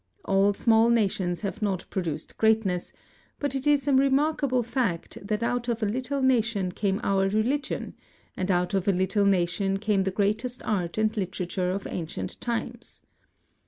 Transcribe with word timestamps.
All 0.25 0.55
small 0.55 0.89
nations 0.89 1.41
have 1.41 1.61
not 1.61 1.85
pro 1.91 2.01
duced 2.01 2.35
greatness, 2.39 2.91
but 3.37 3.53
it 3.53 3.67
is 3.67 3.87
a 3.87 3.93
remarkable 3.93 4.63
fact 4.63 5.19
that 5.21 5.43
out 5.43 5.67
of 5.67 5.83
a 5.83 5.85
little 5.85 6.23
nation 6.23 6.71
came 6.71 6.99
our 7.03 7.29
religion, 7.29 7.93
and 8.35 8.49
out 8.49 8.73
of 8.73 8.87
a 8.87 8.93
little 8.93 9.25
nation 9.27 9.77
came 9.77 10.01
the 10.01 10.09
greatest 10.09 10.63
art 10.63 10.97
and 10.97 11.15
literature 11.15 11.69
of 11.69 11.85
ancient 11.85 12.41
times. 12.41 13.03